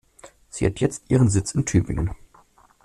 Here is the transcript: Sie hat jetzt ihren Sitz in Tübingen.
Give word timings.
Sie 0.49 0.65
hat 0.65 0.79
jetzt 0.79 1.03
ihren 1.09 1.29
Sitz 1.29 1.51
in 1.53 1.63
Tübingen. 1.63 2.15